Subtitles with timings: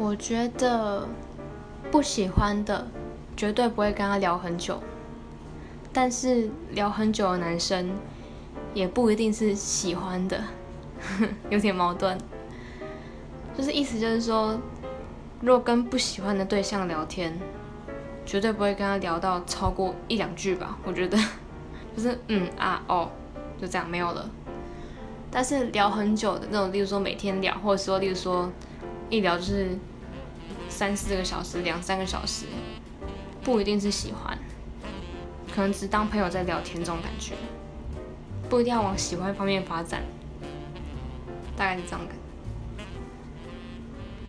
[0.00, 1.06] 我觉得
[1.90, 2.86] 不喜欢的
[3.36, 4.80] 绝对不会跟他聊很久，
[5.92, 7.90] 但是聊很久的男生
[8.72, 10.42] 也不一定是喜欢的，
[11.50, 12.16] 有点矛盾。
[13.54, 14.58] 就是意思就是说，
[15.42, 17.38] 如果跟不喜欢的对象聊天，
[18.24, 20.78] 绝对不会跟他聊到超过一两句吧。
[20.86, 21.18] 我觉得
[21.94, 23.10] 就是嗯啊哦，
[23.60, 24.30] 就这样没有了。
[25.30, 28.50] 但是聊很久的那种，例如说每天聊，或者说例如说
[29.10, 29.76] 一聊就是
[30.68, 32.46] 三四个小时、两三个小时，
[33.42, 34.38] 不一定是喜欢，
[35.52, 37.34] 可能只当朋友在聊天这种感觉，
[38.48, 40.02] 不一定要往喜欢方面发展，
[41.56, 42.29] 大概是这样感觉。